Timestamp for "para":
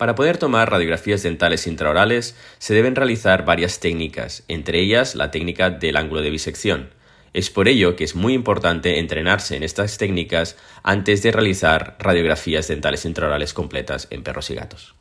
0.00-0.14